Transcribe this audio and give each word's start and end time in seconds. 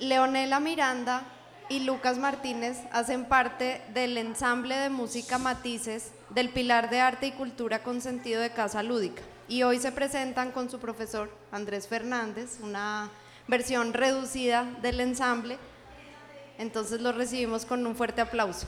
Leonela 0.00 0.60
Miranda 0.60 1.24
y 1.68 1.80
Lucas 1.80 2.18
Martínez 2.18 2.78
hacen 2.90 3.26
parte 3.26 3.82
del 3.92 4.16
ensamble 4.16 4.74
de 4.74 4.88
música 4.88 5.38
Matices 5.38 6.12
del 6.30 6.48
Pilar 6.48 6.88
de 6.88 7.00
Arte 7.00 7.26
y 7.26 7.32
Cultura 7.32 7.82
con 7.82 8.00
sentido 8.00 8.40
de 8.40 8.50
Casa 8.50 8.82
Lúdica. 8.82 9.22
Y 9.46 9.62
hoy 9.62 9.78
se 9.78 9.92
presentan 9.92 10.52
con 10.52 10.70
su 10.70 10.78
profesor 10.78 11.30
Andrés 11.52 11.86
Fernández, 11.86 12.58
una 12.62 13.10
versión 13.46 13.92
reducida 13.92 14.64
del 14.80 15.00
ensamble. 15.00 15.58
Entonces 16.56 17.02
los 17.02 17.14
recibimos 17.14 17.66
con 17.66 17.86
un 17.86 17.94
fuerte 17.94 18.22
aplauso. 18.22 18.66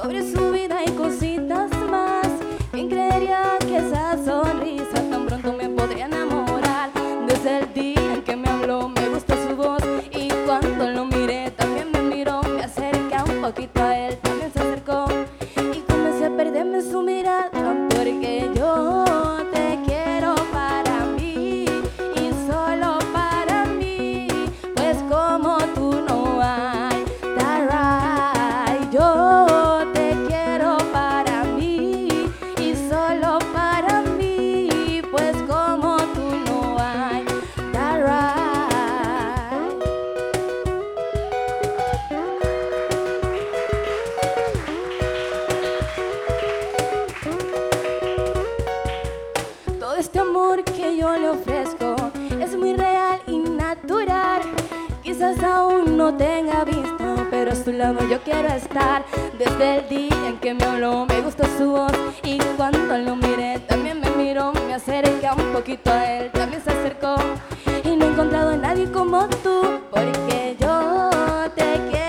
Sobre 0.00 0.22
su 0.22 0.50
vida 0.50 0.82
y 0.86 0.90
cosas. 0.92 1.19
yo 58.10 58.20
quiero 58.22 58.48
estar. 58.48 59.04
Desde 59.38 59.78
el 59.78 59.88
día 59.88 60.28
en 60.28 60.38
que 60.38 60.52
me 60.52 60.64
habló 60.64 61.06
me 61.06 61.20
gustó 61.22 61.44
su 61.56 61.70
voz. 61.70 61.92
Y 62.22 62.38
cuando 62.56 62.98
lo 62.98 63.16
miré 63.16 63.58
también 63.60 64.00
me 64.00 64.10
miró. 64.10 64.52
Me 64.66 64.74
acerqué 64.74 65.28
un 65.34 65.52
poquito 65.52 65.90
a 65.90 66.04
él, 66.04 66.30
también 66.30 66.62
se 66.62 66.70
acercó. 66.70 67.16
Y 67.84 67.96
no 67.96 68.04
he 68.04 68.08
encontrado 68.08 68.50
a 68.50 68.56
nadie 68.56 68.90
como 68.92 69.26
tú 69.42 69.80
Porque 69.90 70.56
yo 70.60 71.10
te 71.54 71.64
quiero. 71.88 71.99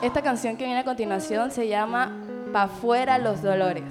Esta, 0.00 0.22
canción 0.22 0.56
que 0.56 0.64
viene 0.64 0.78
a 0.78 0.84
continuación 0.84 1.50
se 1.50 1.66
llama 1.66 2.12
Pa' 2.52 2.68
fuera 2.68 3.18
los 3.18 3.42
dolores. 3.42 3.82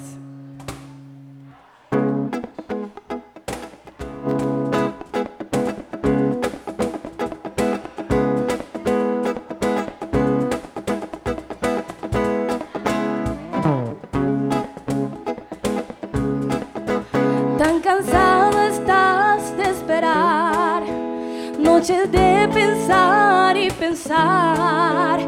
tan 17.57 17.81
cansado 17.81 18.61
estás 18.61 19.57
de 19.57 19.63
esperar, 19.71 20.83
noches 21.59 22.09
de 22.13 22.49
pensar 22.53 23.57
y 23.57 23.69
pensar 23.71 25.19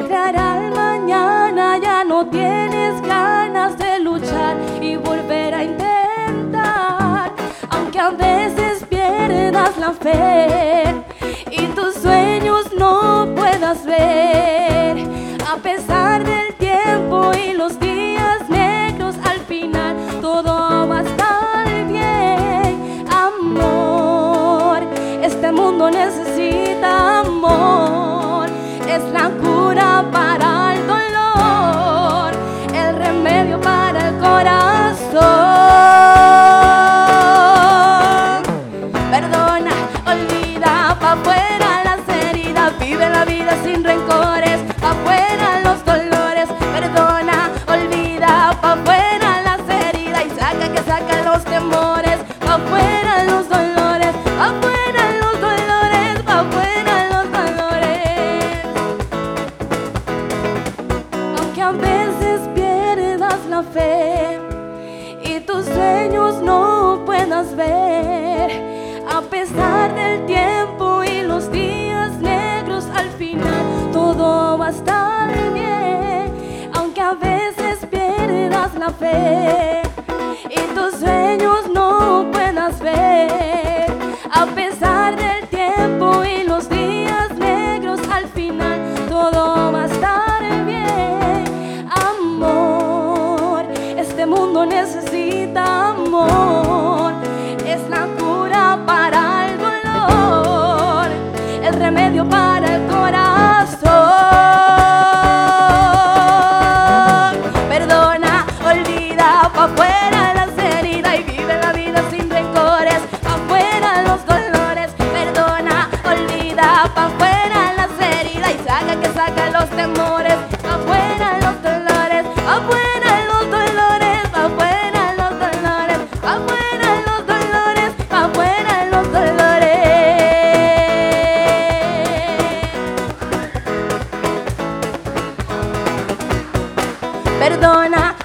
traerá 0.00 0.64
el 0.64 0.74
mañana, 0.74 1.78
ya 1.78 2.04
no 2.04 2.26
tienes 2.26 3.00
ganas 3.02 3.78
de 3.78 4.00
luchar 4.00 4.56
y 4.80 4.96
volver 4.96 5.54
a 5.54 5.64
intentar, 5.64 7.32
aunque 7.70 7.98
a 7.98 8.10
veces 8.10 8.84
pierdas 8.88 9.76
la 9.78 9.92
fe 9.92 10.94
y 11.50 11.66
tus 11.68 11.94
sueños 11.94 12.72
no 12.76 13.28
puedas 13.36 13.84
ver. 13.84 14.63
La 78.72 78.90
fe 78.90 79.82
y 80.48 80.74
tus 80.74 80.98
sueños 80.98 81.68
no 81.72 82.30
puedas 82.32 82.80
ver. 82.80 83.92
A 84.32 84.46
pesar 84.46 84.93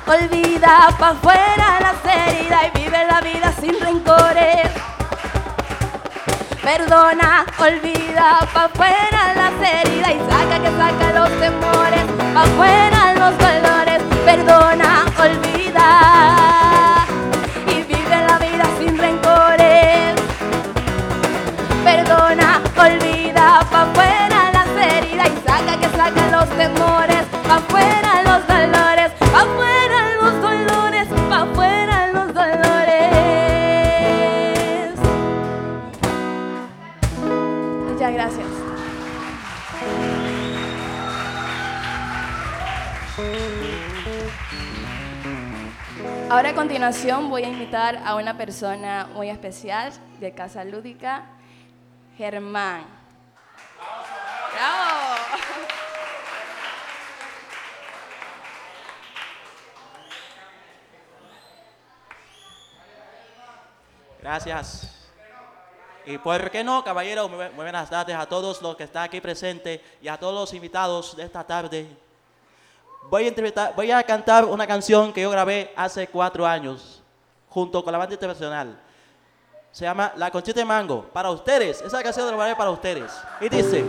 olvida, 0.10 0.90
pa' 0.98 1.10
afuera 1.10 1.80
las 1.80 2.04
heridas 2.04 2.62
y 2.66 2.80
vive 2.80 3.06
la 3.06 3.22
vida 3.22 3.54
sin 3.60 3.80
rencores. 3.80 4.70
Perdona, 6.64 7.46
olvida, 7.60 8.40
pa' 8.54 8.66
afuera 8.66 9.34
las 9.36 9.54
heridas 9.72 10.12
y 10.16 10.20
saca 10.32 10.60
que 10.64 10.72
saca 10.82 11.14
los 11.20 11.30
temores, 11.40 12.06
pa' 12.34 12.44
afuera 12.44 13.14
los 13.22 13.38
dolores. 13.38 14.02
Perdona, 14.26 15.06
olvida 15.20 16.89
Ahora 46.30 46.52
a 46.52 46.54
continuación 46.54 47.30
voy 47.30 47.44
a 47.44 47.50
invitar 47.50 48.02
a 48.06 48.16
una 48.16 48.38
persona 48.38 49.10
muy 49.16 49.30
especial 49.30 49.92
de 50.20 50.32
Casa 50.32 50.64
Lúdica, 50.64 51.26
Germán. 52.18 52.86
Gracias. 64.22 65.10
Y 66.06 66.18
por 66.20 66.52
qué 66.52 66.64
no, 66.64 66.84
caballero, 66.84 67.28
muy 67.28 67.48
buenas 67.56 67.90
tardes 67.90 68.16
a 68.16 68.28
todos 68.28 68.62
los 68.62 68.76
que 68.76 68.84
están 68.84 69.04
aquí 69.04 69.20
presentes 69.20 69.82
y 70.02 70.08
a 70.08 70.18
todos 70.18 70.34
los 70.34 70.54
invitados 70.54 71.18
de 71.18 71.24
esta 71.24 71.44
tarde. 71.44 71.88
Voy 73.10 73.92
a, 73.92 74.04
cantar 74.04 74.46
una 74.46 74.68
canción 74.68 75.12
que 75.12 75.22
yo 75.22 75.32
grabé 75.32 75.74
hace 75.76 76.08
cuatro 76.08 76.46
años 76.46 77.02
junto 77.48 77.84
con 77.84 77.92
la 77.92 77.98
banda 77.98 78.14
internacional. 78.14 78.80
Se 79.72 79.86
llama 79.86 80.14
La 80.16 80.30
Conchita 80.30 80.60
de 80.60 80.66
Mango. 80.66 81.04
Para 81.14 81.32
ustedes, 81.32 81.82
esa 81.82 82.04
canción 82.04 82.28
la 82.28 82.34
grabé 82.34 82.56
para 82.56 82.70
ustedes. 82.70 83.12
Y 83.42 83.50
dice... 83.50 83.86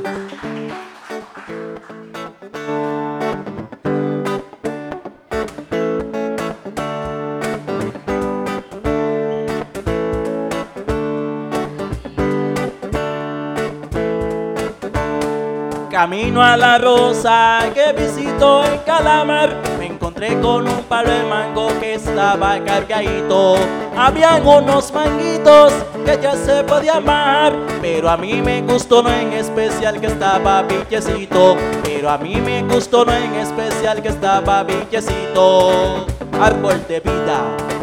Camino 16.00 16.42
a 16.42 16.56
la 16.56 16.78
rosa 16.78 17.58
que 17.74 17.92
visito 17.92 18.64
en 18.64 18.78
Calamar 18.86 19.54
Me 19.78 19.84
encontré 19.84 20.28
con 20.40 20.66
un 20.66 20.82
palo 20.84 21.10
de 21.10 21.24
mango 21.24 21.68
que 21.78 21.92
estaba 21.92 22.58
cargadito. 22.64 23.56
Habían 23.94 24.46
unos 24.46 24.90
manguitos 24.94 25.74
que 26.06 26.18
ya 26.22 26.34
se 26.36 26.64
podía 26.64 26.96
amar 26.96 27.52
Pero 27.82 28.08
a 28.08 28.16
mí 28.16 28.40
me 28.40 28.62
gustó 28.62 29.02
no 29.02 29.10
en 29.10 29.34
especial 29.34 30.00
que 30.00 30.06
estaba 30.06 30.66
pillecito 30.66 31.58
Pero 31.82 32.08
a 32.08 32.16
mí 32.16 32.36
me 32.36 32.62
gustó 32.62 33.04
no 33.04 33.12
en 33.12 33.34
especial 33.34 34.00
que 34.00 34.08
estaba 34.08 34.66
pillecito 34.66 36.06
Árbol 36.40 36.82
de 36.88 37.00
vida, 37.00 37.42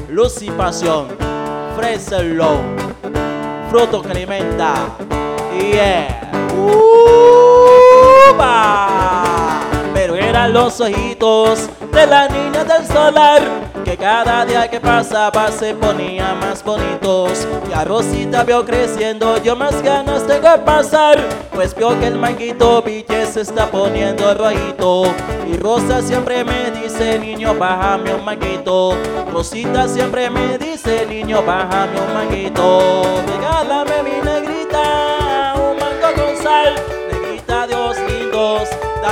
luz 0.09 0.41
y 0.41 0.49
pasión 0.49 1.05
Freselo, 1.75 2.61
fruto 3.69 4.01
que 4.01 4.09
alimenta. 4.09 4.73
Yeah. 5.61 7.36
Pero 9.93 10.15
eran 10.15 10.53
los 10.53 10.79
ojitos 10.79 11.69
de 11.91 12.07
la 12.07 12.27
niña 12.27 12.63
del 12.63 12.85
solar 12.85 13.41
que 13.87 13.95
cada 13.95 14.45
día 14.45 14.69
que 14.69 14.81
pasaba 14.81 15.49
se 15.49 15.73
ponía 15.73 16.35
más 16.35 16.61
bonitos. 16.61 17.47
Y 17.69 17.73
a 17.73 17.85
Rosita 17.85 18.43
vio 18.43 18.65
creciendo, 18.65 19.41
yo 19.41 19.55
más 19.55 19.81
ganas 19.81 20.27
tengo 20.27 20.49
de 20.49 20.57
pasar, 20.59 21.17
pues 21.53 21.73
vio 21.73 21.97
que 21.97 22.07
el 22.07 22.17
manguito 22.17 22.81
Ville 22.81 23.25
se 23.25 23.41
está 23.41 23.71
poniendo 23.71 24.33
rojito. 24.33 25.03
Y 25.49 25.55
Rosa 25.57 26.01
siempre 26.01 26.43
me 26.43 26.69
dice, 26.71 27.17
niño, 27.17 27.55
bájame 27.55 28.13
un 28.13 28.25
manguito. 28.25 28.97
Rosita 29.31 29.87
siempre 29.87 30.29
me 30.29 30.57
dice, 30.57 31.05
niño, 31.05 31.41
bájame 31.43 32.01
un 32.01 32.13
manguito. 32.13 33.03
Regálame 33.25 34.03
mi 34.03 34.21
negrita, 34.21 34.56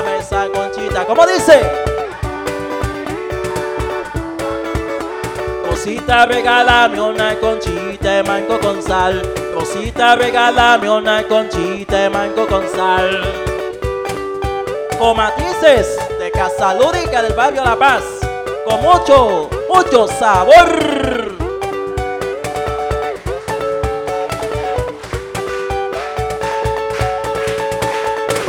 dame 0.02 0.52
conchita. 0.52 1.06
¿Cómo 1.06 1.26
dice? 1.26 1.62
Rosita, 5.66 6.26
regálame 6.26 7.00
una 7.02 7.36
conchita 7.40 8.16
de 8.16 8.24
mango 8.24 8.60
con 8.60 8.82
sal. 8.82 9.22
Rosita, 9.54 10.16
regálame 10.16 10.90
una 10.90 11.24
conchita 11.24 11.98
de 11.98 12.10
mango 12.10 12.48
con 12.48 12.68
sal. 12.70 13.24
Con 15.00 15.18
matices 15.18 15.98
de 16.20 16.32
Casa 16.32 16.74
Lúdica 16.74 17.22
del 17.22 17.34
barrio 17.34 17.64
La 17.64 17.78
Paz. 17.78 18.04
Con 18.66 18.82
mucho, 18.82 19.50
mucho 19.70 20.08
sabor. 20.08 20.85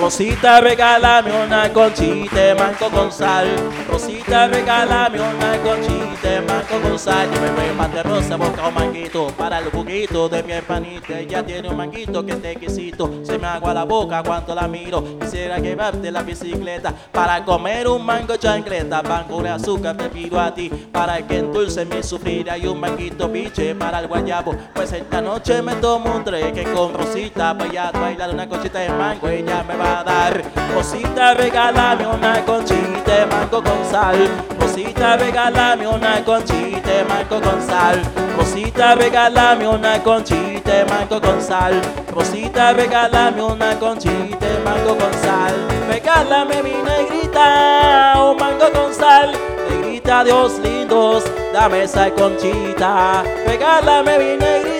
Rosita, 0.06 0.60
regálame 0.60 1.32
una 1.32 1.72
conchita 1.72 2.36
de 2.36 2.54
mango 2.54 2.88
con 2.92 3.10
sal. 3.10 3.48
Rosita, 3.90 4.46
regálame 4.46 5.18
una 5.18 5.58
conchita 5.64 6.30
de 6.30 6.40
mango 6.42 6.80
con 6.80 6.96
sal. 6.96 7.28
Yo 7.34 7.40
me 7.40 7.50
voy 7.50 7.84
a 7.84 7.88
de 7.88 8.02
rosa, 8.04 8.36
busca 8.36 8.68
un 8.68 8.74
manguito 8.74 9.26
para 9.36 9.58
el 9.58 9.64
juguito 9.72 10.28
de 10.28 10.44
mi 10.44 10.52
hermanita. 10.52 11.18
Ella 11.18 11.44
tiene 11.44 11.68
un 11.68 11.76
manguito 11.76 12.24
que 12.24 12.32
está 12.34 12.50
exquisito. 12.50 13.20
Se 13.24 13.36
me 13.36 13.48
agua 13.48 13.74
la 13.74 13.82
boca 13.82 14.22
cuando 14.22 14.54
la 14.54 14.68
miro. 14.68 15.02
Quisiera 15.18 15.58
llevarte 15.58 16.12
la 16.12 16.22
bicicleta 16.22 16.94
para 17.10 17.44
comer 17.44 17.88
un 17.88 18.06
mango 18.06 18.36
chancleta. 18.36 19.02
Mango 19.02 19.42
de 19.42 19.48
azúcar 19.48 19.96
te 19.96 20.08
pido 20.08 20.40
a 20.40 20.54
ti 20.54 20.68
para 20.68 21.20
que 21.26 21.38
endulce 21.38 21.84
mi 21.84 22.00
sufrir. 22.04 22.48
Hay 22.48 22.64
un 22.68 22.78
manguito 22.78 23.30
piche 23.32 23.74
para 23.74 23.98
el 23.98 24.06
guayabo. 24.06 24.54
Pues 24.72 24.92
esta 24.92 25.20
noche 25.20 25.60
me 25.62 25.74
tomo 25.74 26.14
un 26.14 26.22
treque 26.22 26.62
con 26.62 26.94
Rosita. 26.94 27.54
Voy 27.54 27.76
a 27.76 27.90
bailar 27.90 28.30
una 28.30 28.48
conchita 28.48 28.78
de 28.78 28.90
mango. 28.90 29.28
Ella 29.28 29.64
me 29.64 29.76
va 29.76 29.95
dar. 30.04 30.42
Rosita, 30.74 31.34
regálame 31.34 32.06
una 32.06 32.44
conchita 32.44 33.16
de 33.16 33.26
mango 33.26 33.62
con 33.62 33.84
sal. 33.90 34.28
Rosita, 34.58 35.16
regálame 35.16 35.86
una 35.86 36.24
conchita 36.24 36.90
de 36.90 37.04
mango 37.04 37.40
con 37.40 37.60
sal. 37.62 38.02
Rosita, 38.36 38.94
regálame 38.94 39.66
una 39.66 40.02
conchita 40.02 40.72
de 40.72 40.84
mango 40.84 41.20
con 41.20 41.40
sal. 41.40 41.80
Rosita, 42.12 42.72
regálame 42.72 43.42
una 43.42 43.78
conchita 43.78 44.46
de 44.46 44.58
mango 44.64 44.96
con 44.96 45.12
sal. 45.14 45.54
Regálame 45.88 46.62
mi 46.62 46.74
negrita, 46.74 48.14
un 48.16 48.36
mango 48.36 48.70
con 48.72 48.92
sal. 48.92 49.32
Negrita 49.70 50.24
Dios 50.24 50.58
lindos, 50.58 51.24
dame 51.52 51.84
esa 51.84 52.10
conchita, 52.10 53.22
regálame 53.46 54.18
mi 54.18 54.36
negrita. 54.36 54.75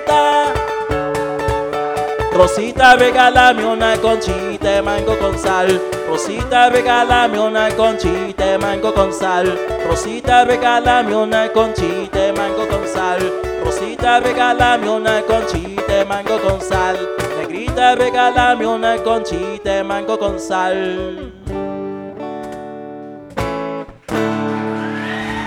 Rosita, 2.37 2.97
regálame 2.97 3.65
una 3.65 3.97
conchita 3.97 4.69
de 4.69 4.83
mango 4.83 5.19
con 5.19 5.39
sal. 5.39 5.81
Rosita, 6.07 6.69
regálame 6.69 7.39
una 7.41 7.71
conchita 7.71 8.45
de 8.45 8.59
mango 8.59 8.93
con 8.93 9.11
sal. 9.11 9.59
Rosita, 9.89 10.45
regálame 10.45 11.17
una 11.17 11.51
conchita 11.51 12.19
de 12.19 12.33
mango 12.35 12.69
con 12.69 12.87
sal. 12.87 13.33
Rosita, 13.65 14.21
regálame 14.21 14.87
una 14.87 15.23
conchita 15.23 15.95
de 15.95 16.05
mango 16.05 16.39
con 16.43 16.61
sal. 16.61 17.09
Negrita, 17.39 17.95
regálame 17.95 18.67
una 18.67 18.99
conchita 18.99 19.71
de 19.71 19.83
mango 19.83 20.19
con 20.19 20.39
sal. 20.39 21.33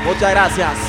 Muchas 0.06 0.32
gracias. 0.32 0.89